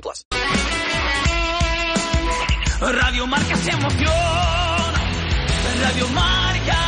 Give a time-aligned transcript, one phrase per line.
[0.00, 0.24] plus.
[2.80, 5.00] Radio Marca se emociona.
[5.82, 6.80] Radio Marca.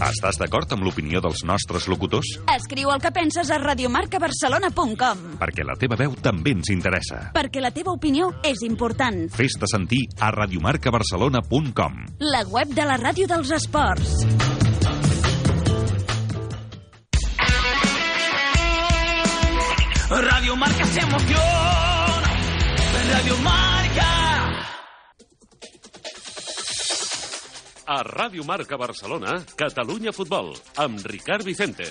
[0.00, 2.26] Estàs d'acord amb l'opinió dels nostres locutors?
[2.54, 7.30] Escriu el que penses a radiomarcabarcelona.com Perquè la teva veu també ens interessa.
[7.36, 9.28] perquè la teva opinió és important.
[9.30, 12.00] Fes-te sentir a radiomarcabarcelona.com.
[12.20, 14.24] La web de la ràdio dels esports.
[20.10, 22.30] Radio Marca se emociona.
[23.12, 24.10] Radio Marca.
[27.86, 31.86] A Ràdio Marca Barcelona, Catalunya Futbol, amb Ricard Vicente.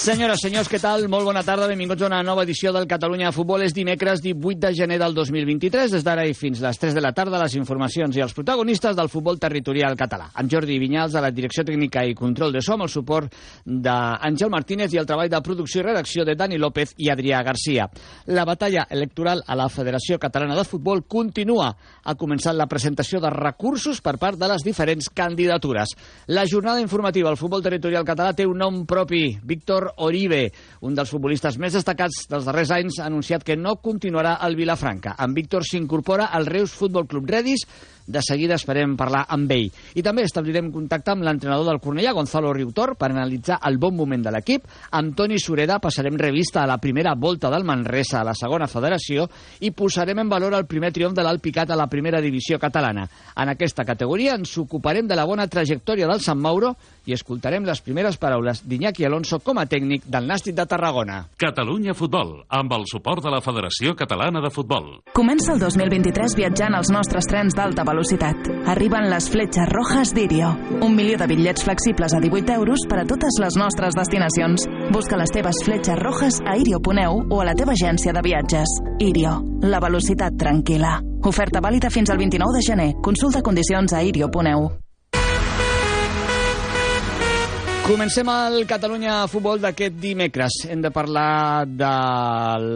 [0.00, 1.02] Senyores, senyors, què tal?
[1.12, 3.60] Molt bona tarda, benvinguts a una nova edició del Catalunya Futbol.
[3.66, 5.90] És dimecres 18 de gener del 2023.
[5.92, 9.10] Des d'ara i fins les 3 de la tarda, les informacions i els protagonistes del
[9.12, 10.30] futbol territorial català.
[10.40, 14.48] Amb Jordi Vinyals, a la direcció tècnica i control de so, amb el suport d'Àngel
[14.54, 17.90] Martínez i el treball de producció i redacció de Dani López i Adrià Garcia.
[18.32, 21.74] La batalla electoral a la Federació Catalana de Futbol continua.
[22.04, 25.92] Ha començat la presentació de recursos per part de les diferents candidatures.
[26.32, 30.42] La jornada informativa al futbol territorial català té un nom propi, Víctor Oribe,
[30.86, 35.16] un dels futbolistes més destacats dels darrers anys, ha anunciat que no continuarà al Vilafranca.
[35.18, 37.66] En Víctor s'incorpora al Reus Futbol Club Redis,
[38.10, 39.70] de seguida esperem parlar amb ell.
[39.94, 44.24] I també establirem contacte amb l'entrenador del Cornellà, Gonzalo Riutor, per analitzar el bon moment
[44.26, 44.66] de l'equip.
[44.98, 49.28] Amb Toni Sureda passarem revista a la primera volta del Manresa a la segona federació
[49.60, 53.06] i posarem en valor el primer triomf de l'Alpicat a la primera divisió catalana.
[53.36, 56.74] En aquesta categoria ens ocuparem de la bona trajectòria del Sant Mauro
[57.06, 61.22] i escoltarem les primeres paraules d'Iñaki Alonso com a tècnic del Nàstic de Tarragona.
[61.40, 65.00] Catalunya Futbol, amb el suport de la Federació Catalana de Futbol.
[65.16, 67.99] Comença el 2023 viatjant als nostres trens d'alta velocitat.
[68.70, 70.54] Arriben les fletxes rojas d'Irio.
[70.80, 74.66] Un milió de bitllets flexibles a 18 euros per a totes les nostres destinacions.
[74.90, 78.76] Busca les teves fletxes rojas a irio.eu o a la teva agència de viatges.
[78.98, 80.98] Irio, la velocitat tranquil·la.
[81.28, 82.92] Oferta vàlida fins al 29 de gener.
[83.04, 84.79] Consulta condicions a irio.eu.
[87.90, 90.60] Comencem el Catalunya Futbol d'aquest dimecres.
[90.70, 91.88] Hem de parlar de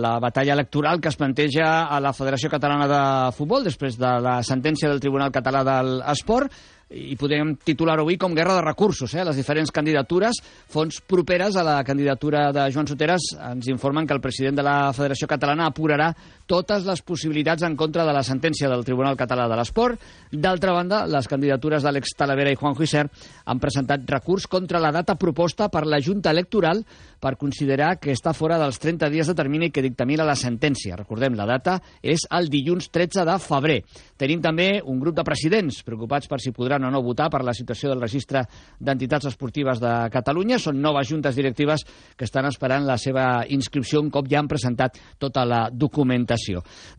[0.03, 3.03] la batalla electoral que es planteja a la Federació Catalana de
[3.37, 6.51] Futbol després de la sentència del Tribunal Català de l'Esport
[6.91, 9.23] i podríem titular avui com guerra de recursos, eh?
[9.25, 14.23] les diferents candidatures, fons properes a la candidatura de Joan Soteres ens informen que el
[14.23, 16.11] president de la Federació Catalana apurarà
[16.47, 20.01] totes les possibilitats en contra de la sentència del Tribunal Català de l'Esport.
[20.31, 23.07] D'altra banda, les candidatures d'Àlex Talavera i Juan Juicer
[23.45, 26.83] han presentat recurs contra la data proposta per la Junta Electoral
[27.25, 30.99] per considerar que està fora dels 30 dies de termini que dictamina la sentència.
[30.99, 33.79] Recordem, la data és el dilluns 13 de febrer.
[34.21, 37.55] Tenim també un grup de presidents preocupats per si podran o no votar per la
[37.57, 38.45] situació del registre
[38.79, 40.61] d'entitats esportives de Catalunya.
[40.61, 45.01] Són noves juntes directives que estan esperant la seva inscripció un cop ja han presentat
[45.19, 46.34] tota la documentació.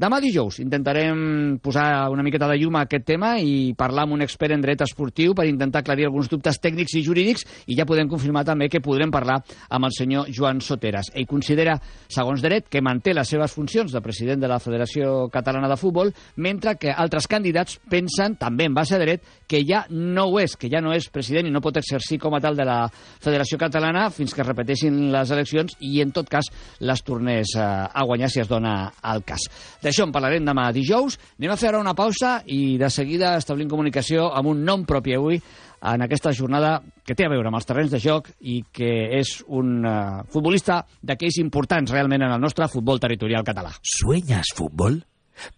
[0.01, 4.25] Demà dijous intentarem posar una miqueta de llum a aquest tema i parlar amb un
[4.25, 8.09] expert en dret esportiu per intentar aclarir alguns dubtes tècnics i jurídics i ja podem
[8.12, 11.12] confirmar també que podrem parlar amb el senyor Joan Soteres.
[11.13, 15.69] Ell considera, segons dret, que manté les seves funcions de president de la Federació Catalana
[15.71, 20.30] de Futbol, mentre que altres candidats pensen, també en base a dret, que ja no
[20.30, 22.65] ho és, que ja no és president i no pot exercir com a tal de
[22.68, 26.50] la Federació Catalana fins que es repeteixin les eleccions i, en tot cas,
[26.80, 28.75] les tornés eh, a guanyar si es dona
[29.13, 29.45] el cas.
[29.83, 31.19] D'això en parlarem demà dijous.
[31.39, 35.16] Anem a fer ara una pausa i de seguida establim comunicació amb un nom propi
[35.18, 35.42] avui
[35.86, 39.38] en aquesta jornada que té a veure amb els terrenys de joc i que és
[39.48, 43.75] un uh, futbolista d'aquells importants realment en el nostre futbol territorial català.
[43.81, 45.04] ¿Sueñas fútbol?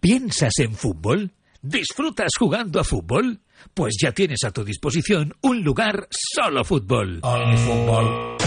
[0.00, 1.30] ¿Piensas en fútbol?
[1.62, 3.40] ¿Disfrutas jugando a fútbol?
[3.74, 7.20] Pues ya tienes a tu disposición un lugar solo fútbol.
[7.24, 8.37] El fútbol.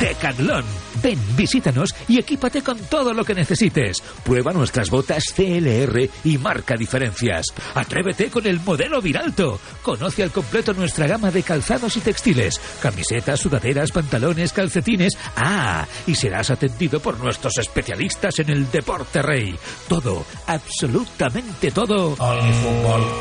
[0.00, 0.64] Decathlon.
[1.02, 4.02] Ven, visítanos y equípate con todo lo que necesites.
[4.24, 7.46] Prueba nuestras botas CLR y marca diferencias.
[7.74, 9.58] Atrévete con el modelo Viralto.
[9.82, 12.60] Conoce al completo nuestra gama de calzados y textiles.
[12.82, 15.16] Camisetas, sudaderas, pantalones, calcetines.
[15.36, 19.56] Ah, y serás atendido por nuestros especialistas en el deporte rey.
[19.88, 22.16] Todo, absolutamente todo.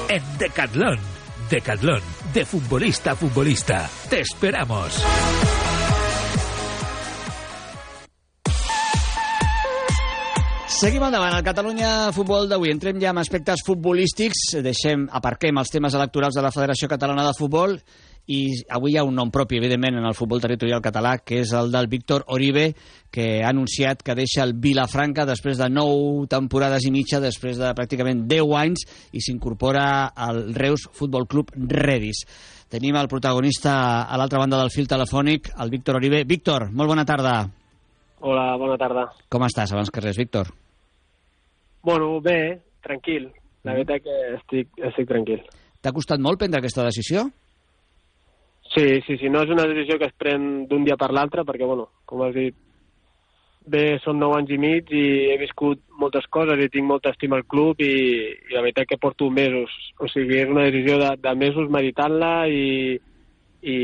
[0.10, 1.00] En Decathlon.
[1.50, 2.02] Decathlon,
[2.34, 3.90] de futbolista a futbolista.
[4.10, 5.04] Te esperamos.
[10.76, 11.32] Seguim endavant.
[11.38, 14.58] El Catalunya Futbol d'avui entrem ja en aspectes futbolístics.
[14.60, 17.78] Deixem, aparquem els temes electorals de la Federació Catalana de Futbol
[18.28, 18.40] i
[18.76, 21.72] avui hi ha un nom propi, evidentment, en el futbol territorial català, que és el
[21.72, 22.66] del Víctor Oribe,
[23.08, 27.72] que ha anunciat que deixa el Vilafranca després de nou temporades i mitja, després de
[27.78, 28.84] pràcticament 10 anys,
[29.16, 29.86] i s'incorpora
[30.28, 32.26] al Reus Futbol Club Redis.
[32.68, 36.26] Tenim el protagonista a l'altra banda del fil telefònic, el Víctor Oribe.
[36.28, 37.40] Víctor, molt bona tarda.
[38.26, 39.08] Hola, bona tarda.
[39.32, 40.52] Com estàs, abans que res, Víctor?
[41.86, 43.30] Bueno, bé, tranquil.
[43.64, 43.76] La Mm.
[43.78, 45.42] veritat que estic, estic tranquil.
[45.82, 47.28] T'ha costat molt prendre aquesta decisió?
[48.74, 51.66] Sí, sí, sí, no és una decisió que es pren d'un dia per l'altre, perquè,
[51.66, 52.56] bueno, com has dit,
[53.66, 57.38] bé, són nou anys i mig i he viscut moltes coses i tinc molta estima
[57.38, 57.94] al club i,
[58.50, 59.72] i la veritat que porto mesos.
[60.00, 63.00] O sigui, és una decisió de, de mesos meditant-la i,
[63.62, 63.78] i,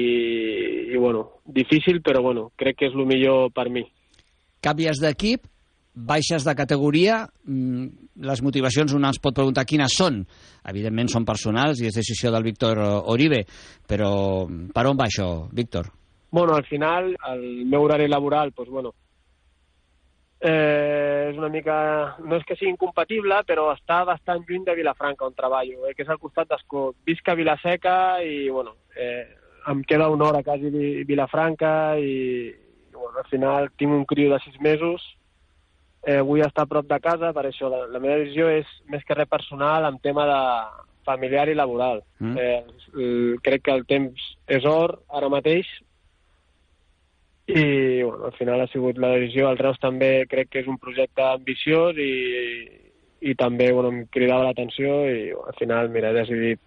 [0.92, 3.86] i, bueno, difícil, però, bueno, crec que és el millor per mi.
[4.62, 5.46] Canvies d'equip,
[5.94, 7.86] baixes de categoria, mm,
[8.24, 10.22] les motivacions una es pot preguntar quines són.
[10.70, 12.80] Evidentment són personals i és decisió del Víctor
[13.12, 13.44] Oribe,
[13.88, 15.92] però per on va això, Víctor?
[16.32, 18.94] Bueno, al final, el meu horari laboral, doncs, bueno,
[20.40, 22.16] eh, és una mica...
[22.24, 26.04] No és que sigui incompatible, però està bastant lluny de Vilafranca, on treballo, eh, que
[26.06, 26.92] és al costat d'Escó.
[27.06, 29.28] Visc a Vilaseca i, bueno, eh,
[29.68, 32.50] em queda una hora quasi Vi- Vilafranca i
[32.94, 35.02] bueno, al final tinc un criu de sis mesos,
[36.04, 39.04] eh, vull estar a prop de casa, per això la, la meva decisió és més
[39.06, 40.42] que res personal en tema de
[41.06, 42.04] familiar i laboral.
[42.20, 42.38] Mm.
[42.38, 45.70] Eh, crec que el temps és or ara mateix
[47.52, 49.50] i bueno, al final ha sigut la decisió.
[49.50, 52.12] El Reus també crec que és un projecte ambiciós i,
[53.22, 56.62] i també bueno, em cridava l'atenció i bueno, al final mira, he decidit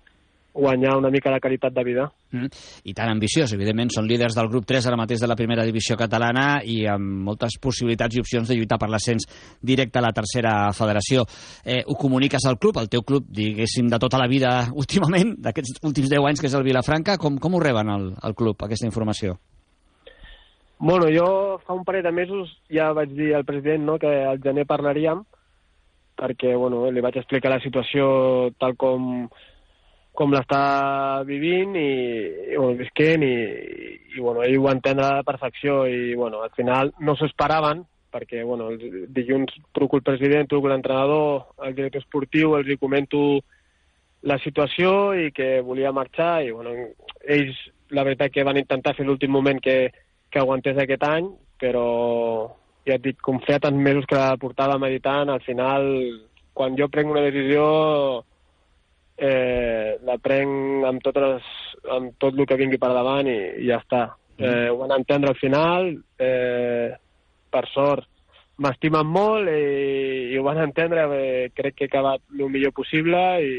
[0.54, 2.04] guanyar una mica de qualitat de vida.
[2.30, 2.46] Mm.
[2.84, 5.96] I tan ambiciós, evidentment, són líders del grup 3 ara mateix de la primera divisió
[5.98, 9.26] catalana i amb moltes possibilitats i opcions de lluitar per l'ascens
[9.60, 11.26] directe a la tercera federació.
[11.64, 14.54] Eh, ho comuniques al club, al teu club, diguéssim, de tota la vida
[14.84, 18.38] últimament, d'aquests últims 10 anys, que és el Vilafranca, com, com ho reben al, al
[18.38, 19.36] club, aquesta informació?
[20.78, 24.40] Bueno, jo fa un parell de mesos ja vaig dir al president no, que al
[24.42, 25.22] gener parlaríem
[26.18, 29.26] perquè bueno, li vaig explicar la situació tal com,
[30.14, 31.88] com l'està vivint i,
[32.52, 33.34] i bueno, visquent i,
[34.14, 37.82] i bueno, ell ho va a la perfecció i bueno, al final no s'ho esperaven
[38.14, 43.42] perquè bueno, el dilluns truco el president, truco l'entrenador, el director esportiu, els hi comento
[44.22, 46.76] la situació i que volia marxar i bueno,
[47.26, 47.58] ells
[47.90, 49.90] la veritat que van intentar fer l'últim moment que,
[50.30, 51.26] que aguantés aquest any,
[51.60, 51.88] però
[52.86, 55.90] ja et dic, com feia tants mesos que la portava meditant, al final,
[56.54, 57.66] quan jo prenc una decisió,
[59.16, 61.52] eh, la prenc amb, totes les,
[61.96, 64.08] amb tot el que vingui per davant i, i ja està.
[64.34, 66.90] Eh, ho van entendre al final, eh,
[67.54, 68.08] per sort,
[68.58, 73.22] m'estimen molt i, i ho van entendre, eh, crec que he acabat el millor possible
[73.42, 73.54] i,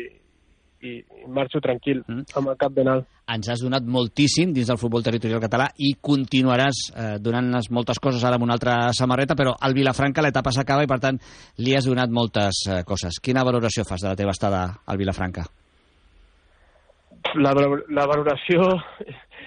[0.86, 2.36] i, i marxo tranquil, mm.
[2.38, 3.08] amb el cap ben alt.
[3.34, 8.24] Ens has donat moltíssim dins del futbol territorial català i continuaràs eh, donant-nos moltes coses
[8.24, 11.20] ara amb una altra samarreta, però al Vilafranca l'etapa s'acaba i, per tant,
[11.65, 13.18] li has donat moltes eh, coses.
[13.24, 15.48] Quina valoració fas de la teva estada al Vilafranca?
[17.42, 17.51] La,
[17.89, 18.70] la valoració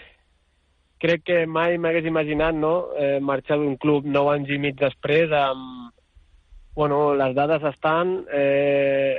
[1.02, 2.90] crec que mai m'hagués imaginat no?
[2.98, 5.94] eh, marxar d'un club nou anys i mig després amb...
[6.78, 8.20] Bueno, les dades estan...
[8.30, 9.16] Eh,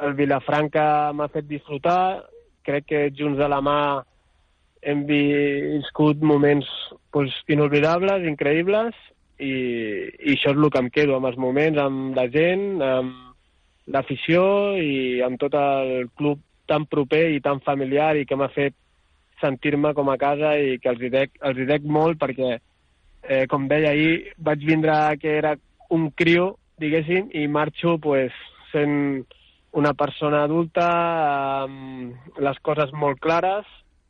[0.00, 2.24] el Vilafranca m'ha fet disfrutar,
[2.64, 3.78] crec que junts de la mà
[4.82, 6.68] hem viscut moments
[7.14, 8.96] pues, inolvidables, increïbles,
[9.42, 13.92] i, i això és el que em quedo, amb els moments, amb la gent, amb
[13.92, 14.42] l'afició
[14.78, 18.76] i amb tot el club tan proper i tan familiar i que m'ha fet
[19.42, 22.56] sentir-me com a casa i que els hi dec, els hi dec molt perquè,
[23.26, 25.56] eh, com deia ahir, vaig vindre que era
[25.90, 28.34] un crio, diguéssim, i marxo pues,
[28.70, 29.26] sent
[29.72, 30.86] una persona adulta
[31.64, 33.64] amb les coses molt clares,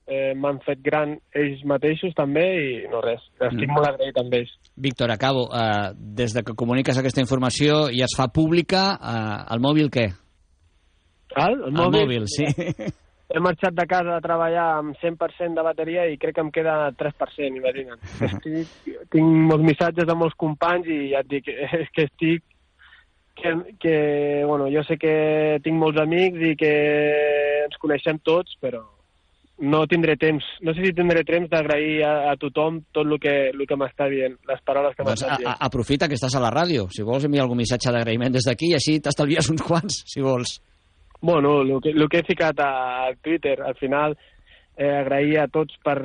[0.07, 3.75] eh, m'han fet gran ells mateixos també i no res, estic Mm.
[3.77, 4.51] molt agraït amb ells.
[4.77, 5.47] Víctor, acabo.
[5.55, 10.09] Eh, des de que comuniques aquesta informació i es fa pública, eh, el mòbil què?
[11.37, 12.45] El, el, El mòbil, sí.
[13.33, 16.91] he marxat de casa a treballar amb 100% de bateria i crec que em queda
[16.93, 18.03] 3%, imagina't.
[18.29, 18.69] Estic,
[19.15, 21.49] tinc molts missatges de molts companys i ja et dic,
[21.81, 22.43] és que estic
[23.35, 23.95] que, que,
[24.47, 26.73] bueno, jo sé que tinc molts amics i que
[27.67, 28.83] ens coneixem tots, però
[29.63, 33.35] no tindré temps, no sé si tindré temps d'agrair a, a tothom tot el que,
[33.53, 35.53] el que m'està dient, les paraules que Doncs m'està dient.
[35.53, 36.89] a, aprofita que estàs a la ràdio.
[36.91, 40.57] Si vols enviar algun missatge d'agraïment des d'aquí i així t'estalvies uns quants, si vols.
[41.23, 44.17] Bueno, el que, el que he ficat a Twitter, al final,
[44.75, 46.01] eh, agrair a tots per,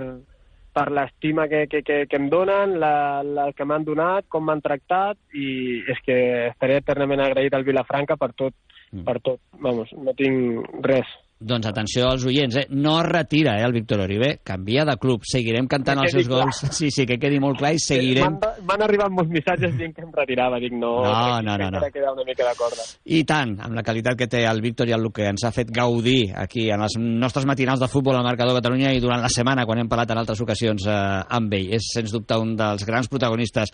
[0.77, 4.62] per l'estima que, que, que, que em donen, la, la que m'han donat, com m'han
[4.62, 6.17] tractat, i és que
[6.51, 8.53] estaré eternament agraït al Vilafranca per tot,
[8.91, 9.03] Mm.
[9.03, 9.41] per tot.
[9.60, 11.10] Vamos, no tinc res.
[11.39, 12.63] Doncs atenció als oients, eh?
[12.74, 16.29] no es retira eh, el Víctor Oribe, canvia de club, seguirem cantant Que els seus
[16.32, 16.72] gols, clar.
[16.74, 18.39] sí, sí, que quedi molt clar i seguirem...
[18.65, 21.82] M'han arribat molts missatges dient que em retirava, dic no, No, no, no, no.
[21.94, 22.88] queda una mica de corda.
[23.13, 25.70] I tant, amb la qualitat que té el Víctor i el que ens ha fet
[25.70, 29.67] gaudir aquí en els nostres matinals de futbol al Marcador Catalunya i durant la setmana
[29.70, 30.98] quan hem parlat en altres ocasions eh,
[31.38, 31.70] amb ell.
[31.77, 33.70] És, sens dubte, un dels grans protagonistes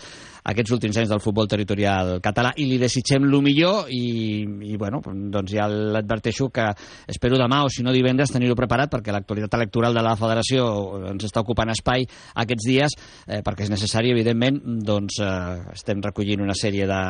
[0.51, 4.99] aquests últims anys del futbol territorial català i li desitgem el millor i, i bueno,
[5.31, 6.67] doncs ja l'adverteixo que
[7.07, 10.65] espero demà o si no divendres tenir-ho preparat perquè l'actualitat electoral de la federació
[11.11, 12.07] ens està ocupant espai
[12.41, 17.01] aquests dies eh, perquè és necessari, evidentment, doncs eh, estem recollint una sèrie de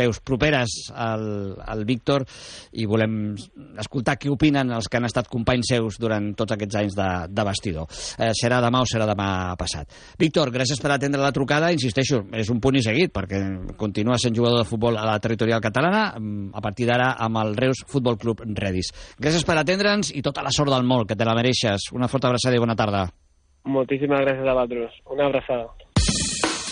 [0.00, 2.26] veus properes al, al Víctor
[2.80, 3.34] i volem
[3.80, 7.46] escoltar què opinen els que han estat companys seus durant tots aquests anys de, de
[7.46, 7.88] vestidor.
[8.18, 9.28] Eh, serà demà o serà demà
[9.60, 9.90] passat.
[10.20, 11.72] Víctor, gràcies per atendre la trucada.
[11.74, 13.40] Insisteixo, és un punt i seguit, perquè
[13.80, 17.54] continua sent jugador de futbol a la territorial catalana, mm, a partir d'ara amb el
[17.56, 18.92] Reus Futbol Club Redis.
[19.18, 21.90] Gràcies per atendre'ns i tota la sort del món, que te la mereixes.
[21.92, 23.06] Una forta abraçada i bona tarda.
[23.64, 25.00] Moltíssimes gràcies a vosaltres.
[25.10, 25.68] Una abraçada.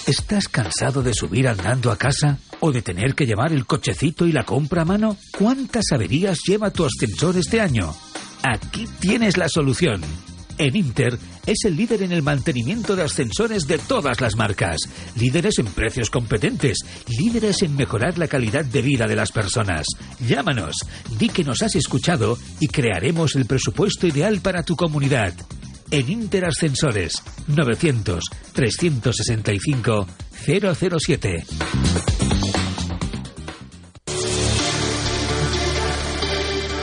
[0.06, 2.38] ¿Estás cansado de subir andando a casa?
[2.60, 5.16] ¿O de tener que llevar el cochecito y la compra a mano?
[5.38, 7.92] ¿Cuántas averías lleva tu ascensor este año?
[8.42, 10.00] Aquí tienes la solución.
[10.58, 14.78] En Inter es el líder en el mantenimiento de ascensores de todas las marcas.
[15.16, 16.78] Líderes en precios competentes.
[17.08, 19.86] Líderes en mejorar la calidad de vida de las personas.
[20.20, 20.76] Llámanos,
[21.18, 25.34] di que nos has escuchado y crearemos el presupuesto ideal para tu comunidad.
[25.90, 31.44] En Inter Ascensores 900 365 007.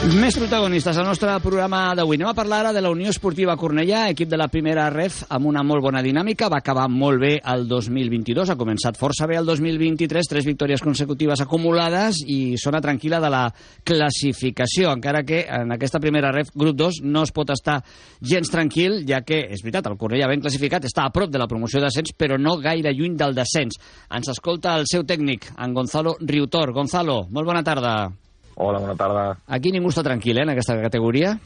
[0.00, 2.16] Més protagonistes al nostre programa d'avui.
[2.16, 5.50] Anem a parlar ara de la Unió Esportiva Cornellà, equip de la primera ref amb
[5.50, 6.48] una molt bona dinàmica.
[6.48, 11.42] Va acabar molt bé el 2022, ha començat força bé el 2023, tres victòries consecutives
[11.44, 13.42] acumulades i zona tranquil·la de la
[13.84, 17.82] classificació, encara que en aquesta primera ref, grup 2, no es pot estar
[18.24, 21.50] gens tranquil, ja que, és veritat, el Cornellà ben classificat, està a prop de la
[21.50, 23.76] promoció d'ascens, però no gaire lluny del descens.
[24.08, 26.72] Ens escolta el seu tècnic, en Gonzalo Riutor.
[26.72, 28.29] Gonzalo, molt bona tarda.
[28.60, 29.22] Hola, bona tarda.
[29.56, 31.38] Aquí ningú està tranquil, eh, en aquesta categoria?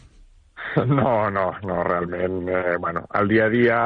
[0.90, 3.76] No, no, no, realment, eh, bueno, el dia a dia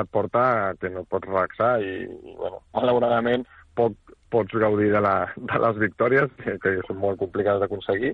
[0.00, 3.42] et porta que no pots relaxar i, i bueno, malauradament
[3.74, 3.96] poc
[4.30, 8.12] pots gaudir de, la, de les victòries, que, que són molt complicades d'aconseguir,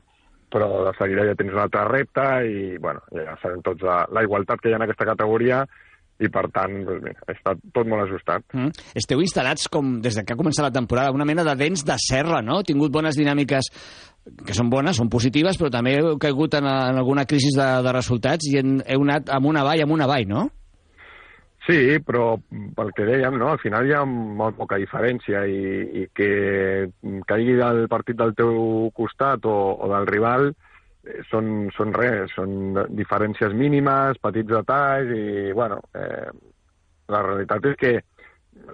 [0.54, 4.24] però de seguida ja tens un altre repte i, bueno, ja sabem tots la, la
[4.24, 5.64] igualtat que hi ha en aquesta categoria
[6.24, 8.46] i, per tant, doncs, mira, està tot molt ajustat.
[8.56, 8.72] Mm.
[9.00, 11.98] Esteu instal·lats, com des de que ha començat la temporada, una mena de dents de
[12.02, 12.62] serra, no?
[12.66, 13.70] Tingut bones dinàmiques
[14.46, 17.92] que són bones, són positives, però també heu caigut en, en alguna crisi de, de
[17.92, 20.46] resultats i en, heu anat amb una avall, amb una avall, no?
[21.64, 22.34] Sí, però
[22.76, 23.48] pel que dèiem, no?
[23.54, 25.62] al final hi ha molt poca diferència i,
[26.02, 26.28] i que
[27.28, 30.73] caigui el partit del teu costat o, o del rival eh,
[31.30, 36.28] són, són res, són diferències mínimes, petits detalls i, bueno, eh,
[37.12, 37.92] la realitat és que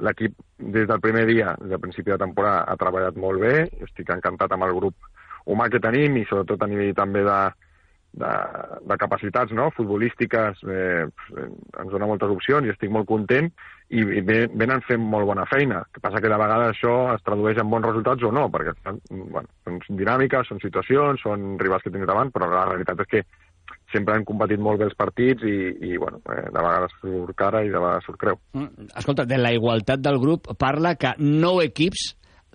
[0.05, 3.55] l'equip des del primer dia, des del principi de temporada, ha treballat molt bé,
[3.87, 5.11] estic encantat amb el grup
[5.51, 7.39] humà que tenim i sobretot a nivell també de,
[8.13, 8.31] de,
[8.91, 9.69] de capacitats no?
[9.77, 13.51] futbolístiques eh, ens dona moltes opcions i estic molt content
[13.91, 15.85] i, i ve- venen fent molt bona feina.
[15.85, 18.75] El que passa que de vegades això es tradueix en bons resultats o no, perquè
[19.11, 23.25] bueno, són dinàmiques, són situacions, són rivals que tens davant, però la realitat és que
[23.91, 25.57] sempre han competit molt bé els partits i,
[25.91, 28.39] i bueno, eh, de vegades surt cara i de vegades surt creu.
[28.55, 28.91] Mm.
[28.99, 32.13] Escolta, de la igualtat del grup parla que nou equips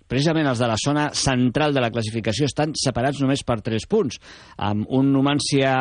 [0.07, 4.19] precisament els de la zona central de la classificació estan separats només per 3 punts,
[4.57, 5.73] amb un Numància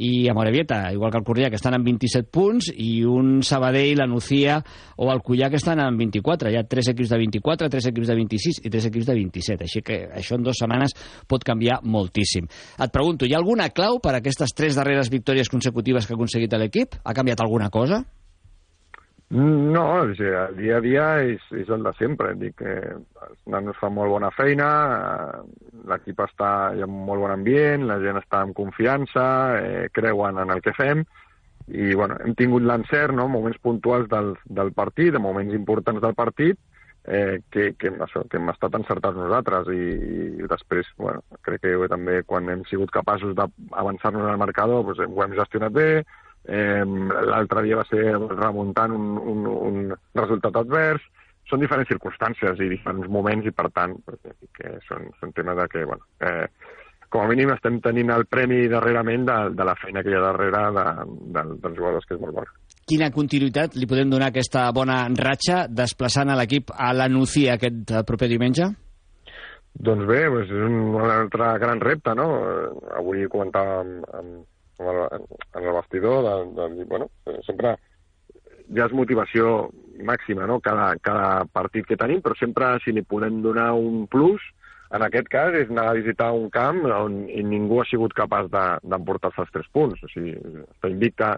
[0.00, 4.08] i Amorebieta, igual que el Corrià, que estan amb 27 punts, i un Sabadell, la
[4.10, 4.60] Nucía
[4.96, 6.52] o el Cullà, que estan amb 24.
[6.52, 9.68] Hi ha 3 equips de 24, 3 equips de 26 i 3 equips de 27.
[9.68, 10.96] Així que això en dues setmanes
[11.28, 12.48] pot canviar moltíssim.
[12.80, 16.20] Et pregunto, hi ha alguna clau per a aquestes tres darreres victòries consecutives que ha
[16.20, 17.00] aconseguit l'equip?
[17.04, 18.04] Ha canviat alguna cosa?
[19.30, 22.32] No, o sigui, el dia a dia és, és el de sempre.
[22.38, 27.86] Dic que els nanos fan molt bona feina, eh, l'equip està un molt bon ambient,
[27.86, 29.26] la gent està amb confiança,
[29.60, 31.04] eh, creuen en el que fem,
[31.70, 36.16] i bueno, hem tingut l'encert, no?, moments puntuals del, del partit, de moments importants del
[36.18, 36.58] partit,
[37.04, 39.84] eh, que, que, això, que hem estat encertats nosaltres i,
[40.42, 45.22] i després, bueno, crec que també quan hem sigut capaços d'avançar-nos al marcador doncs, ho
[45.22, 45.88] hem gestionat bé,
[46.48, 46.84] Eh,
[47.30, 49.80] L'altre dia va ser remuntant un, un, un
[50.16, 51.04] resultat advers.
[51.50, 53.96] Són diferents circumstàncies i diferents moments i, per tant,
[54.54, 56.46] que són, són temes de que, bueno, eh,
[57.10, 60.22] com a mínim estem tenint el premi darrerament de, de la feina que hi ha
[60.22, 60.84] darrere de,
[61.34, 62.54] de, dels jugadors, que és molt bona.
[62.90, 67.58] Quina continuïtat li podem donar a aquesta bona ratxa desplaçant a l'equip a la Nucía
[67.58, 68.70] aquest proper diumenge?
[69.70, 72.26] Doncs bé, és un altre gran repte, no?
[72.98, 74.40] Avui comentàvem amb,
[74.80, 75.28] en el,
[75.60, 77.10] en el vestidor, de, de, bueno,
[77.46, 77.76] sempre
[78.70, 79.68] ja és motivació
[80.06, 84.42] màxima, no?, cada, cada partit que tenim, però sempre si li podem donar un plus,
[84.90, 89.44] en aquest cas és anar a visitar un camp on ningú ha sigut capaç d'emportar-se
[89.44, 90.02] els tres punts.
[90.02, 90.34] O sigui,
[90.64, 91.36] està invicta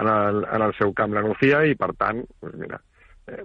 [0.00, 2.89] en el, en el seu camp la Nucía i, per tant, doncs mira, eh,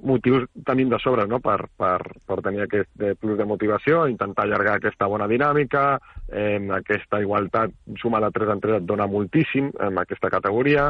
[0.04, 1.40] motius tenim de sobre no?
[1.44, 5.86] per, per, per tenir aquest eh, plus de motivació, intentar allargar aquesta bona dinàmica,
[6.30, 10.90] eh, aquesta igualtat sumada 3 en 3 et dona moltíssim en aquesta categoria,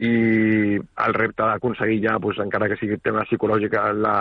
[0.00, 4.14] i el repte d'aconseguir ja, doncs, encara que sigui tema psicològic, la,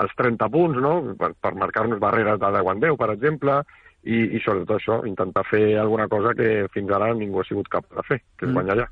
[0.00, 0.94] els 30 punts, no?
[1.18, 3.58] per, per marcar-nos barreres de 10 en 10, per exemple,
[4.06, 7.98] i, i sobretot això, intentar fer alguna cosa que fins ara ningú ha sigut capaç
[7.98, 8.54] de fer, que és mm.
[8.54, 8.86] guanyar allà.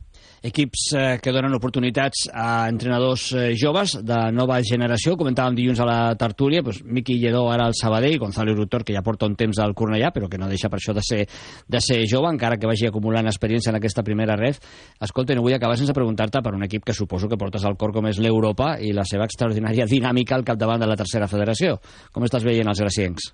[0.44, 5.88] Equips eh, que donen oportunitats a entrenadors eh, joves de nova generació, comentàvem dilluns a
[5.88, 9.60] la tertúlia, doncs, Miqui Lledó ara al Sabadell, Gonzalo Rutor, que ja porta un temps
[9.62, 11.22] al Cornellà, però que no deixa per això de ser,
[11.68, 14.60] de ser jove, encara que vagi acumulant experiència en aquesta primera ref.
[15.00, 17.94] Escolta, no vull acabar sense preguntar-te per un equip que suposo que portes al cor
[17.94, 21.78] com és l'Europa i la seva extraordinària dinàmica al capdavant de la tercera federació.
[22.12, 23.32] Com estàs veient els graciencs?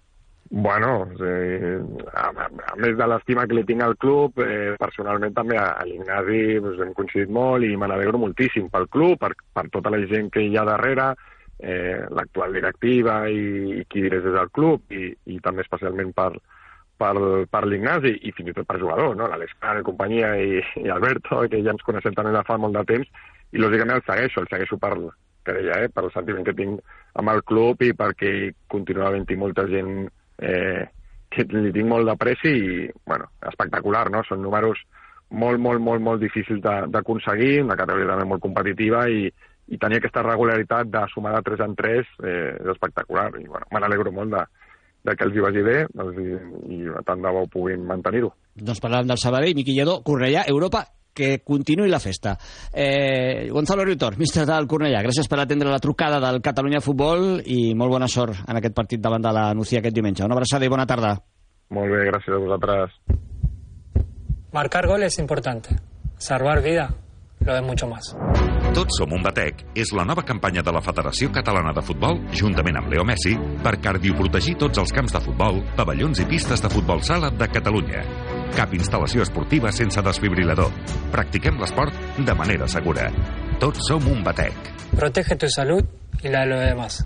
[0.53, 1.79] Bueno, eh,
[2.13, 5.85] a, a més de l'estima que li tinc al club, eh, personalment també a, a
[5.87, 10.01] l'Ignasi pues, hem coincidit molt i me n'alegro moltíssim pel club, per, per tota la
[10.11, 11.13] gent que hi ha darrere,
[11.61, 16.33] eh, l'actual directiva i, i qui dirés des del club i, i també especialment per,
[16.99, 17.15] per,
[17.53, 19.29] per l'Ignasi i fins i tot per jugador, no?
[19.31, 22.87] l'Àlex i companyia i, i Alberto, que ja ens coneixem també de fa molt de
[22.91, 23.09] temps,
[23.53, 24.95] i lògicament el segueixo, el segueixo per,
[25.47, 26.81] que deia, eh, per el sentiment que tinc
[27.21, 28.33] amb el club i perquè
[28.73, 30.09] continua havent-hi molta gent
[30.41, 30.89] eh,
[31.31, 34.25] que li tinc molt d'apreci i, bueno, espectacular, no?
[34.27, 34.81] Són números
[35.31, 39.29] molt, molt, molt, molt difícils d'aconseguir, una categoria també molt competitiva i,
[39.71, 43.31] i tenir aquesta regularitat de sumar de 3 en 3 eh, és espectacular.
[43.39, 44.45] I, bueno, me n'alegro molt de,
[45.07, 48.33] de que els hi vagi bé doncs, i, i tant de bo puguin mantenir-ho.
[48.59, 50.89] Doncs parlàvem del Sabadell, Miqui Lledó, Cornellà, Europa
[51.21, 52.37] que continuï la festa.
[52.73, 57.75] Eh, Gonzalo Riutor, míster del Cornellà, gràcies per atendre la trucada del Catalunya Futbol i
[57.77, 60.25] molt bona sort en aquest partit davant de la Nucía aquest diumenge.
[60.25, 61.13] Una abraçada i bona tarda.
[61.77, 62.97] Molt bé, gràcies a vosaltres.
[64.57, 65.77] Marcar gol es importante.
[66.19, 66.89] Salvar vida
[67.41, 68.17] lo es mucho más.
[68.75, 72.79] Tots som un batec és la nova campanya de la Federació Catalana de Futbol, juntament
[72.79, 77.03] amb Leo Messi, per cardioprotegir tots els camps de futbol, pavellons i pistes de futbol
[77.03, 78.05] sala de Catalunya.
[78.57, 80.75] Cap instal·lació esportiva sense desfibrilador.
[81.15, 83.09] Practiquem l'esport de manera segura.
[83.63, 84.75] Tots som un batec.
[84.97, 87.01] Protege tu salut i la de los demás.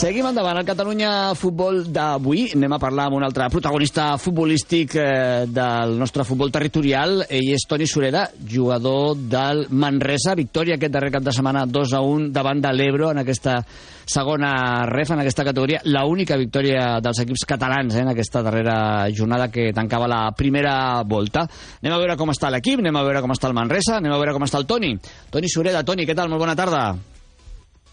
[0.00, 2.46] Seguim endavant al Catalunya Futbol d'avui.
[2.56, 7.26] Anem a parlar amb un altre protagonista futbolístic eh, del nostre futbol territorial.
[7.28, 10.32] Ell és Toni Sureda, jugador del Manresa.
[10.40, 13.58] Victòria aquest darrer cap de setmana 2 a 1 davant de l'Ebro en aquesta
[14.08, 14.54] segona
[14.88, 15.84] ref, en aquesta categoria.
[15.92, 18.80] La única victòria dels equips catalans eh, en aquesta darrera
[19.12, 21.44] jornada que tancava la primera volta.
[21.84, 24.24] Anem a veure com està l'equip, anem a veure com està el Manresa, anem a
[24.24, 24.96] veure com està el Toni.
[25.28, 26.32] Toni Sureda, Toni, què tal?
[26.32, 26.86] Molt bona tarda.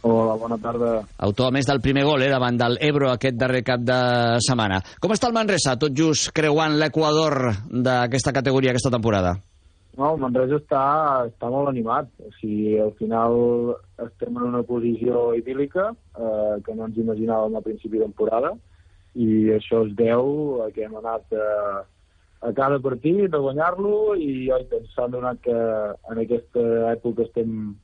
[0.08, 0.89] Hola, bona tarda.
[1.28, 3.98] Autor, a més del primer gol, eh, davant del Ebro aquest darrer cap de
[4.46, 4.78] setmana.
[5.04, 7.36] Com està el Manresa, tot just creuant l'Equador
[7.67, 9.34] d'aquesta categoria aquesta temporada?
[9.98, 10.84] No, el Manresa està,
[11.28, 12.08] està molt animat.
[12.24, 13.36] O sigui, al final
[14.06, 18.54] estem en una posició idíl·lica eh, que no ens imaginàvem a principi de temporada
[19.17, 21.82] i això es deu a que hem anat eh,
[22.48, 27.76] a cada partit a guanyar-lo i oi, s'ha donat que en aquesta època estem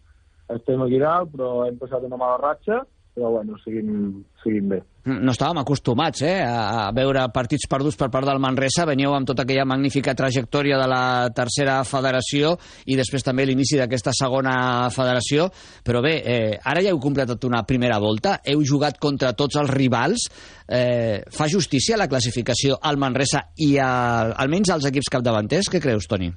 [0.52, 4.80] estem aquí dalt, però hem passat una mala ratxa, però bueno, seguim, seguim bé.
[5.06, 8.86] No estàvem acostumats eh, a veure partits perduts per part del Manresa.
[8.88, 11.04] Veníeu amb tota aquella magnífica trajectòria de la
[11.36, 12.56] tercera federació
[12.88, 14.56] i després també l'inici d'aquesta segona
[14.96, 15.50] federació.
[15.86, 19.70] Però bé, eh, ara ja heu completat una primera volta, heu jugat contra tots els
[19.76, 20.30] rivals.
[20.66, 25.70] Eh, fa justícia la classificació al Manresa i a, almenys als equips capdavanters?
[25.70, 26.32] Què creus, Toni?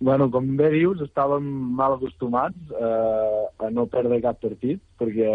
[0.00, 1.44] Bueno, com bé dius, estàvem
[1.78, 5.30] mal acostumats eh, a no perdre cap partit, perquè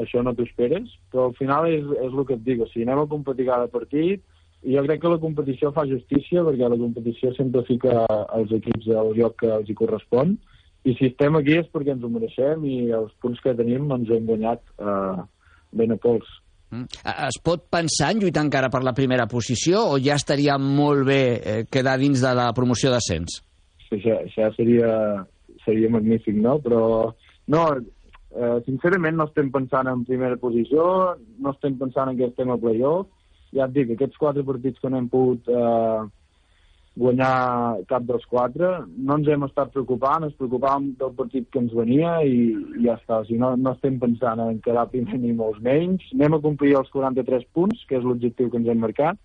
[0.00, 2.86] això no t'ho esperes, però al final és, és el que et dic, o sigui,
[2.86, 4.24] anem a competir cada partit,
[4.66, 8.02] i jo crec que la competició fa justícia, perquè la competició sempre fica
[8.34, 10.34] els equips al lloc que els hi correspon,
[10.86, 14.10] i si estem aquí és perquè ens ho mereixem i els punts que tenim ens
[14.10, 15.22] hem guanyat eh,
[15.76, 16.28] ben a pols.
[16.74, 16.86] Mm.
[17.28, 21.20] Es pot pensar en lluitar encara per la primera posició o ja estaria molt bé
[21.36, 23.42] eh, quedar dins de la promoció d'ascens?
[23.94, 24.90] Això, això seria,
[25.64, 26.58] seria magnífic, no?
[26.64, 26.82] Però
[27.52, 27.62] no,
[28.34, 32.60] eh, sincerament no estem pensant en primera posició, no estem pensant en que estem a
[32.60, 33.08] playoff.
[33.54, 36.06] Ja et dic, aquests quatre partits que no hem pogut eh,
[36.96, 41.74] guanyar cap dels quatre, no ens hem estat preocupant, ens preocupàvem del partit que ens
[41.76, 42.38] venia i,
[42.80, 43.20] i ja està.
[43.20, 46.08] O sigui, no, no estem pensant en quedar primer ni molts menys.
[46.16, 49.20] Anem a complir els 43 punts, que és l'objectiu que ens hem marcat,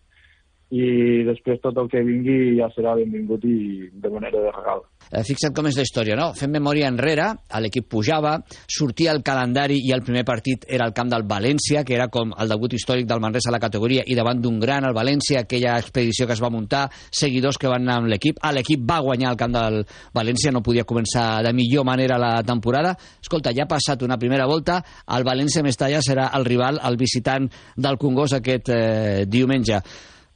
[0.72, 4.86] i després tot el que vingui ja serà benvingut i de manera de regal.
[5.12, 6.30] Eh, fixa't com és la història, no?
[6.38, 7.26] Fem memòria enrere,
[7.60, 8.38] l'equip pujava,
[8.72, 12.32] sortia el calendari i el primer partit era el camp del València, que era com
[12.32, 15.74] el debut històric del Manresa a la categoria, i davant d'un gran al València, aquella
[15.82, 18.40] expedició que es va muntar, seguidors que van anar amb l'equip.
[18.40, 19.82] A l'equip va guanyar el camp del
[20.16, 22.96] València, no podia començar de millor manera la temporada.
[23.20, 24.80] Escolta, ja ha passat una primera volta,
[25.12, 29.82] el València Mestalla serà el rival, el visitant del Congost aquest eh, diumenge.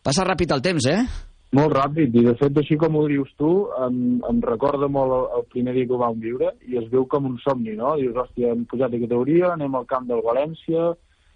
[0.05, 0.99] Passa ràpid el temps, eh?
[1.57, 3.49] Molt ràpid, i de fet, així com ho dius tu,
[3.87, 3.95] em,
[4.29, 7.25] em recorda molt el, el primer dia que ho vam viure, i es veu com
[7.25, 7.95] un somni, no?
[7.97, 10.91] Dius, hòstia, hem pujat de categoria, anem al camp del València,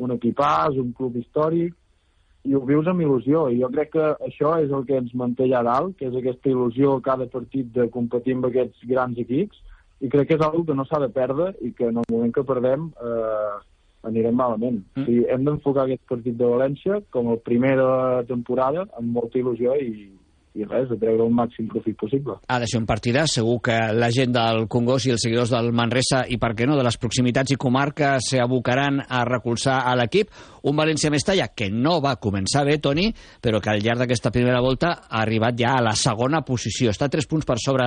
[0.06, 1.74] un equipàs, un club històric,
[2.46, 5.48] i ho vius amb il·lusió, i jo crec que això és el que ens manté
[5.48, 9.66] allà dalt, que és aquesta il·lusió cada partit de competir amb aquests grans equips,
[10.00, 12.38] i crec que és una que no s'ha de perdre i que en el moment
[12.38, 13.56] que perdem eh,
[14.08, 14.80] anirem malament.
[14.96, 15.02] Mm.
[15.02, 17.92] O sigui, hem d'enfocar aquest partit de València com el primer de
[18.30, 20.10] temporada amb molta il·lusió i,
[20.58, 22.36] i res, de treure el màxim profit possible.
[22.48, 25.72] Ha de ser un partidà, segur que la gent del Congost i els seguidors del
[25.76, 30.34] Manresa i, per què no, de les proximitats i comarques s'abocaran a recolzar a l'equip.
[30.70, 33.08] Un València-Mestalla que no va començar bé, Toni,
[33.42, 36.92] però que al llarg d'aquesta primera volta ha arribat ja a la segona posició.
[36.92, 37.86] Està tres punts per sobre,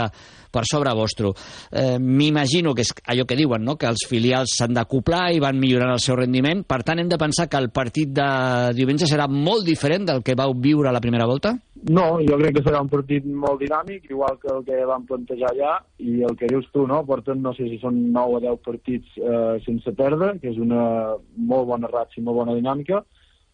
[0.53, 1.33] per sobre vostre.
[1.71, 3.77] Eh, M'imagino que és allò que diuen, no?
[3.77, 6.65] que els filials s'han d'acoplar i van millorant el seu rendiment.
[6.65, 8.31] Per tant, hem de pensar que el partit de
[8.79, 11.57] diumenge serà molt diferent del que vau viure a la primera volta?
[11.91, 15.53] No, jo crec que serà un partit molt dinàmic, igual que el que vam plantejar
[15.53, 17.03] allà, i el que dius tu, no?
[17.09, 20.83] Porten, no sé si són 9 o 10 partits eh, sense perdre, que és una
[21.37, 23.03] molt bona ratxa i molt bona dinàmica,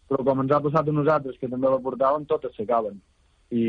[0.09, 2.97] però com ens ha passat a nosaltres, que també la portàvem, totes s'acaben.
[3.53, 3.65] I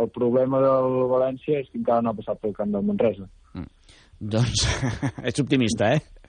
[0.00, 3.28] el problema del València és que encara no ha passat pel camp del Manresa.
[3.56, 3.68] Mm.
[4.36, 4.64] Doncs
[5.28, 6.19] ets optimista, eh?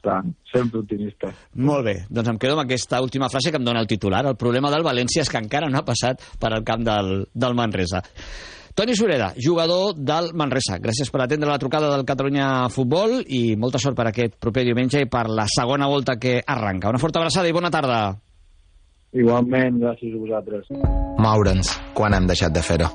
[0.00, 1.28] Tant, sempre optimista.
[1.60, 4.22] Molt bé, doncs em quedo amb aquesta última frase que em dona el titular.
[4.24, 7.58] El problema del València és que encara no ha passat per al camp del, del
[7.58, 8.00] Manresa.
[8.74, 10.78] Toni Sureda, jugador del Manresa.
[10.80, 15.02] Gràcies per atendre la trucada del Catalunya Futbol i molta sort per aquest proper diumenge
[15.02, 16.88] i per la segona volta que arranca.
[16.88, 18.00] Una forta abraçada i bona tarda.
[19.12, 20.70] Igualment, gràcies a vosaltres.
[21.20, 22.88] Moure'ns, quan hem deixat de fer-ho?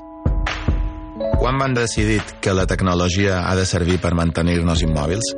[1.36, 5.36] Quan van decidir que la tecnologia ha de servir per mantenir-nos immòbils?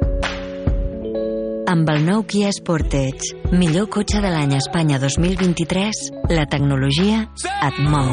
[1.69, 5.99] Amb el nou Kia Sportage, millor cotxe de l'any Espanya 2023,
[6.33, 8.09] la tecnologia et mou.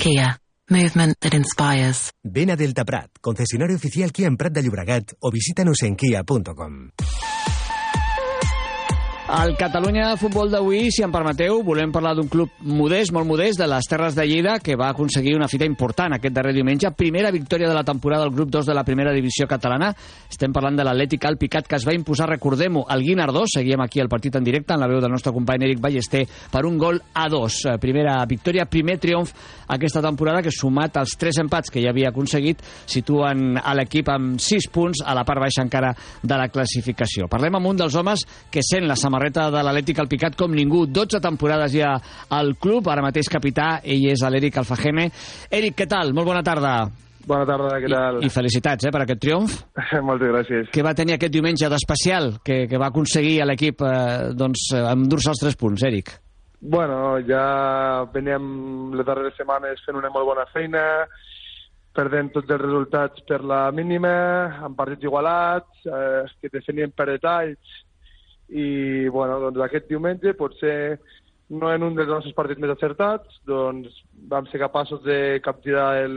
[0.00, 0.30] Kia.
[0.72, 2.06] Movement that inspires.
[2.24, 6.78] Ven a Delta Prat, concesionario oficial Kia en Prat de Llobregat o visítanos en kia.com.
[9.32, 13.64] Al Catalunya Futbol d'avui, si em permeteu, volem parlar d'un club modest, molt modest, de
[13.64, 16.90] les Terres de Lleida, que va aconseguir una fita important aquest darrer diumenge.
[16.92, 19.88] Primera victòria de la temporada del grup 2 de la primera divisió catalana.
[20.28, 23.46] Estem parlant de l'Atlètic Alpicat, que es va imposar, recordem-ho, al Guinardó.
[23.48, 26.66] Seguíem aquí el partit en directe, en la veu del nostre company Eric Ballester, per
[26.68, 27.62] un gol a dos.
[27.64, 29.32] Eh, primera victòria, primer triomf
[29.72, 34.36] aquesta temporada, que sumat als tres empats que ja havia aconseguit, situen a l'equip amb
[34.44, 37.32] sis punts a la part baixa encara de la classificació.
[37.32, 40.86] Parlem amb un dels homes que sent la samarreta de l'Atlètic Alpicat com ningú.
[40.86, 41.94] 12 temporades ja
[42.30, 45.10] al club, ara mateix capità, ell és l'Eric Alfajeme.
[45.50, 46.12] Eric, què tal?
[46.12, 46.90] Molt bona tarda.
[47.26, 48.18] Bona tarda, què tal?
[48.18, 49.60] I, I felicitats eh, per aquest triomf.
[50.08, 50.68] Moltes gràcies.
[50.74, 55.30] Què va tenir aquest diumenge d'especial que, que va aconseguir a l'equip eh, doncs, endur-se
[55.30, 56.16] els tres punts, Eric?
[56.62, 60.82] Bueno, ja veníem les darreres setmanes fent una molt bona feina,
[61.94, 64.12] perdent tots els resultats per la mínima,
[64.66, 67.81] amb partits igualats, eh, que definien per detalls,
[68.52, 70.98] i bueno, doncs aquest diumenge potser
[71.52, 73.96] no en un dels nostres partits més acertats, doncs
[74.28, 76.16] vam ser capaços de capgirar el,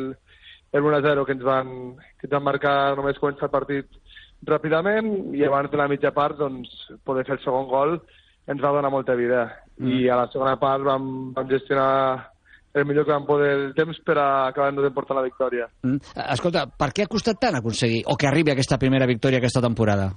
[0.71, 1.71] el 1-0 que ens van,
[2.19, 3.99] que ens van marcar només començar el partit
[4.45, 6.71] ràpidament i abans de la mitja part doncs,
[7.07, 7.97] poder fer el segon gol
[8.45, 9.47] ens va donar molta vida.
[9.79, 9.91] Mm.
[9.91, 12.31] I a la segona part vam, vam gestionar
[12.75, 15.67] el millor camp del temps per a acabar-nos d'emportar la victòria.
[15.87, 16.13] Mm.
[16.35, 20.11] Escolta, per què ha costat tant aconseguir o que arribi aquesta primera victòria aquesta temporada?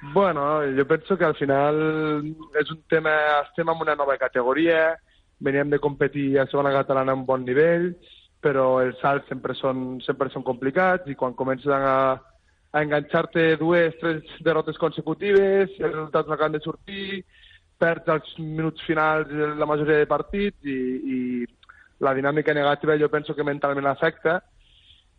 [0.00, 1.76] Bueno, jo penso que al final
[2.54, 3.14] és un tema...
[3.48, 4.94] Estem en una nova categoria,
[5.40, 7.90] veníem de competir a segona catalana a un bon nivell,
[8.40, 13.98] però els salts sempre són, sempre són complicats i quan comences a, a enganxar-te dues,
[13.98, 17.24] tres derrotes consecutives, els resultats no acaben de sortir,
[17.78, 20.78] perds els minuts finals la majoria de partits i,
[21.14, 21.18] i
[22.02, 24.38] la dinàmica negativa jo penso que mentalment afecta,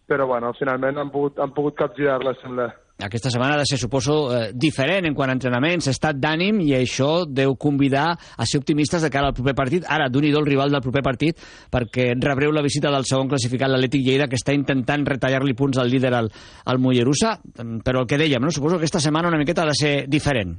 [0.07, 2.71] però bueno, finalment han pogut, han pogut capgirar-la, sembla.
[2.99, 6.73] Aquesta setmana ha de ser, suposo, eh, diferent en quant a entrenaments, estat d'ànim, i
[6.75, 9.85] això deu convidar a ser optimistes de cara al proper partit.
[9.87, 11.39] Ara, d'un i el rival del proper partit,
[11.71, 15.87] perquè rebreu la visita del segon classificat, l'Atlètic Lleida, que està intentant retallar-li punts al
[15.87, 16.27] líder, al,
[16.65, 17.37] al Mollerussa,
[17.85, 18.51] però el que dèiem, no?
[18.51, 20.57] suposo que aquesta setmana una miqueta ha de ser diferent.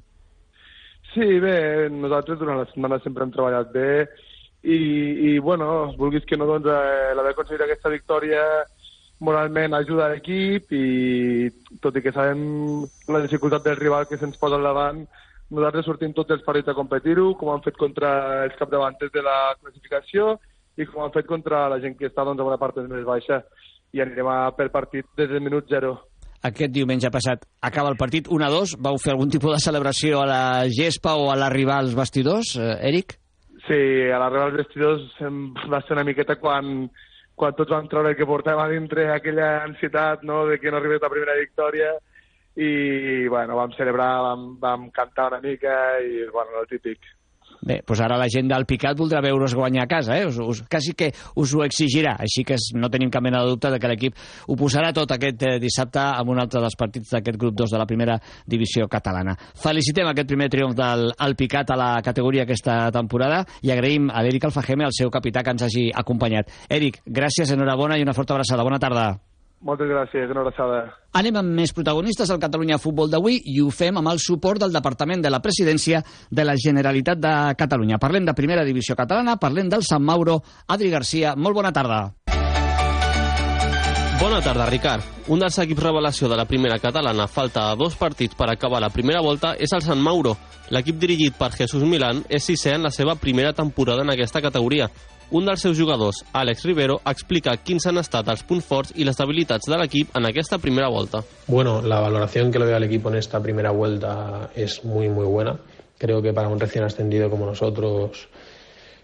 [1.13, 4.07] Sí, bé, nosaltres durant la setmana sempre hem treballat bé
[4.63, 4.77] i,
[5.33, 8.45] i bueno, vulguis que no, doncs, eh, l'haver aconseguit aquesta victòria
[9.21, 11.49] moralment ajuda a l'equip i
[11.85, 12.41] tot i que sabem
[13.13, 15.03] la dificultat del rival que se'ns posa al davant,
[15.51, 19.39] nosaltres sortim tots els partits a competir-ho, com han fet contra els capdavanters de la
[19.61, 20.37] classificació
[20.79, 23.43] i com han fet contra la gent que està doncs, a una part més baixa
[23.93, 25.97] i anirem a per partit des del minut zero.
[26.47, 28.79] Aquest diumenge passat acaba el partit 1-2.
[28.81, 32.79] Vau fer algun tipus de celebració a la gespa o a l'arribar als vestidors, eh,
[32.89, 33.19] Eric?
[33.67, 35.03] Sí, a l'arribar als vestidors
[35.69, 36.89] va ser una miqueta quan
[37.41, 40.81] quan tots vam treure el que portàvem a dintre aquella ansietat no, de que no
[40.81, 41.95] arribés la primera victòria
[42.61, 45.75] i bueno, vam celebrar, vam, vam cantar una mica
[46.05, 47.01] i bueno, el típic.
[47.61, 50.27] Bé, doncs ara la gent del Picat voldrà veure's guanyar a casa, eh?
[50.27, 53.71] Us, us, quasi que us ho exigirà, així que no tenim cap mena de dubte
[53.73, 54.17] de que l'equip
[54.49, 57.81] ho posarà tot aquest eh, dissabte amb un altre dels partits d'aquest grup 2 de
[57.81, 59.37] la primera divisió catalana.
[59.61, 64.25] Felicitem aquest primer triomf del el Picat a la categoria aquesta temporada i agraïm a
[64.25, 66.49] l'Eric Alfajeme, el seu capità, que ens hagi acompanyat.
[66.71, 68.65] Eric, gràcies, enhorabona i una forta abraçada.
[68.65, 69.30] Bona tarda.
[69.61, 70.79] Moltes gràcies, una abraçada.
[71.21, 74.73] Anem amb més protagonistes al Catalunya Futbol d'avui i ho fem amb el suport del
[74.73, 77.99] Departament de la Presidència de la Generalitat de Catalunya.
[78.01, 80.39] Parlem de Primera Divisió Catalana, parlem del Sant Mauro.
[80.67, 82.07] Adri Garcia, molt bona tarda.
[84.21, 85.05] Bona tarda, Ricard.
[85.29, 88.91] Un dels equips revelació de la primera catalana falta a dos partits per acabar la
[88.93, 90.35] primera volta és el Sant Mauro.
[90.73, 94.91] L'equip dirigit per Jesús Milán és sisè en la seva primera temporada en aquesta categoria.
[95.31, 99.15] Un dels seus jugadors, Àlex Rivero, explica quins han estat els punts forts i les
[99.15, 101.21] debilitats de l'equip en aquesta primera vuelta.
[101.47, 105.27] Bueno, la valoración que le doy al equipo en esta primera vuelta es muy, muy
[105.27, 105.61] buena.
[105.99, 108.29] Creo que para un recién ascendido como nosotros,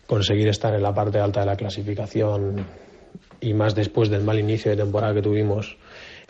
[0.08, 2.66] conseguir estar en la parte alta de la clasificación
[3.40, 5.76] y más después del mal inicio de temporada que tuvimos,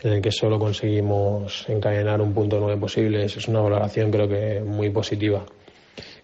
[0.03, 4.61] en el que solo conseguimos encadenar un punto nueve posibles, es una valoración creo que
[4.61, 5.43] muy positiva.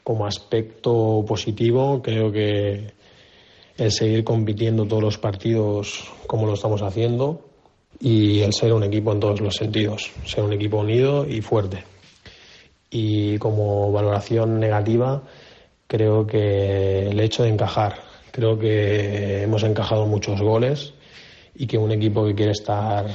[0.03, 3.01] Como aspecto positivo, creo que
[3.77, 7.41] el seguir compitiendo todos los partidos como lo estamos haciendo
[7.99, 11.83] y el ser un equipo en todos los sentidos, ser un equipo unido y fuerte.
[12.89, 15.23] Y como valoración negativa,
[15.87, 17.95] creo que el hecho de encajar,
[18.31, 20.93] creo que hemos encajado muchos goles
[21.55, 23.07] y que un equipo que quiere estar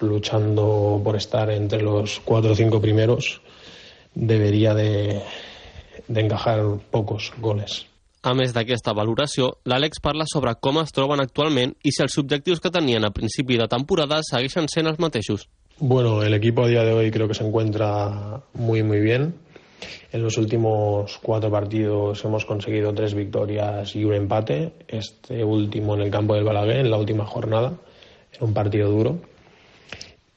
[0.00, 3.40] luchando por estar entre los cuatro o cinco primeros
[4.14, 5.22] debería de,
[6.08, 7.91] de encajar pocos goles.
[8.22, 12.60] A més d'aquesta valoració, l'Àlex parla sobre com es troben actualment i si els objectius
[12.62, 15.48] que tenien a principi de temporada segueixen sent els mateixos.
[15.80, 19.34] Bueno, el equipo a día de hoy creo que se encuentra muy muy bien.
[20.12, 24.72] En los últimos cuatro partidos hemos conseguido tres victorias y un empate.
[24.86, 27.72] Este último en el campo del Balaguer, en la última jornada.
[28.32, 29.18] Era un partido duro.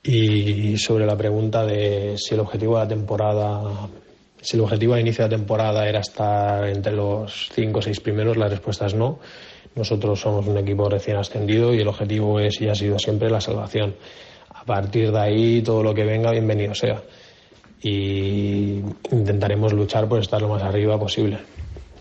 [0.01, 3.61] Y sobre la pregunta de si el objetivo de la temporada
[4.45, 8.37] si el objetivo a inicio de temporada era estar entre los cinco o seis primeros,
[8.37, 9.17] la respuesta es no.
[9.73, 13.41] Nosotros somos un equipo recién ascendido y el objetivo es y ha sido siempre la
[13.41, 13.95] salvación.
[14.53, 17.01] A partir de ahí, todo lo que venga, bienvenido sea.
[17.81, 18.81] Y
[19.11, 21.39] intentaremos luchar por estar lo más arriba posible.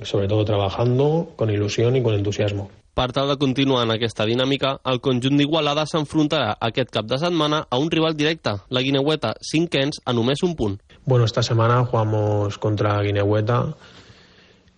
[0.03, 2.69] Sobre todo trabajando con ilusión y con entusiasmo.
[2.95, 7.65] Per tal de continuar en aquesta dinàmica, el conjunt d'Igualada s'enfrontarà aquest cap de setmana
[7.67, 10.77] a un rival directe, la Guineueta, cinquens a només un punt.
[11.07, 13.75] Bueno, esta semana jugamos contra Guinehueta.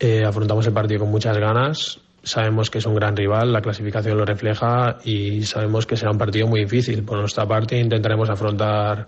[0.00, 2.00] Eh, afrontamos el partido con muchas ganas.
[2.24, 6.18] Sabemos que es un gran rival, la clasificación lo refleja y sabemos que será un
[6.18, 7.04] partido muy difícil.
[7.04, 9.06] Por nuestra parte intentaremos afrontar,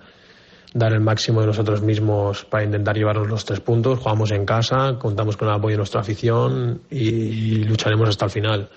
[0.73, 3.99] dar el máximo de nosotros mismos para intentar llevarnos los tres puntos.
[3.99, 8.71] Jugamos en casa, contamos con el apoyo de nuestra afición y lucharemos hasta el final.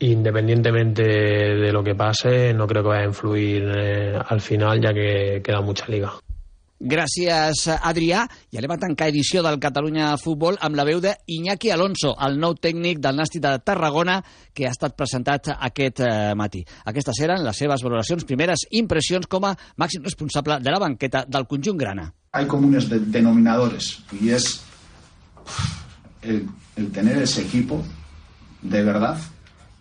[0.00, 4.92] Independientemente de lo que pase, no creo que vaya a influir eh, al final, ya
[4.92, 6.12] que queda mucha liga.
[6.80, 8.24] Gràcies, Adrià.
[8.50, 12.40] I anem a tancar edició del Catalunya Futbol amb la veu de Iñaki Alonso, el
[12.42, 14.18] nou tècnic del Nàstic de Tarragona,
[14.52, 16.64] que ha estat presentat aquest eh, matí.
[16.90, 21.46] Aquestes eren les seves valoracions, primeres impressions com a màxim responsable de la banqueta del
[21.46, 22.08] conjunt grana.
[22.32, 24.64] Hay comunes de denominadores y es
[26.22, 27.84] el, el tener ese equipo
[28.62, 29.16] de verdad,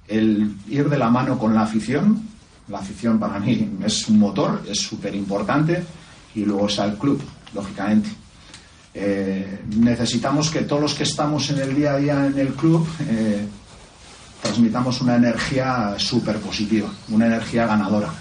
[0.08, 2.30] el ir de la mano con la afición.
[2.70, 5.84] La afición para mí es un motor, es súper importante
[6.36, 7.22] y luego está el club,
[7.54, 8.10] lógicamente.
[8.94, 12.88] Eh, necesitamos que todos los que estamos en el día a día en el club
[13.10, 13.44] eh,
[14.42, 18.14] transmitamos una energía súper positiva, una energía ganadora.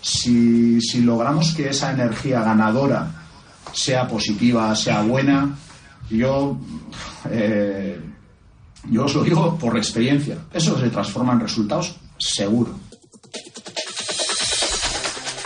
[0.00, 3.10] Si, si logramos que esa energía ganadora
[3.72, 5.56] sea positiva, sea buena,
[6.08, 6.58] yo,
[7.30, 8.00] eh,
[8.90, 12.78] yo os lo digo por experiencia, eso se transforma en resultados seguro.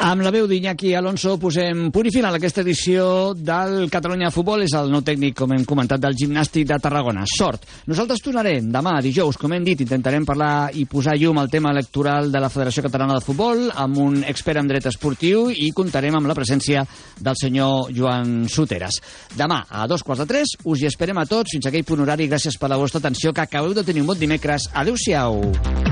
[0.02, 3.04] Amb la veu d'Iñaki Alonso posem punt i final a aquesta edició
[3.38, 4.64] del Catalunya Futbol.
[4.64, 7.22] És el nou tècnic, com hem comentat, del gimnàstic de Tarragona.
[7.30, 7.68] Sort.
[7.86, 12.32] Nosaltres tornarem demà, dijous, com hem dit, intentarem parlar i posar llum al tema electoral
[12.34, 16.26] de la Federació Catalana de Futbol amb un expert en dret esportiu i comptarem amb
[16.26, 16.82] la presència
[17.22, 18.98] del senyor Joan Soteres.
[19.38, 22.02] Demà, a dos quarts de tres, us hi esperem a tots fins a aquell punt
[22.02, 22.26] horari.
[22.26, 24.66] Gràcies per la vostra atenció, que acabeu de tenir un bon dimecres.
[24.74, 25.91] Adéu-siau.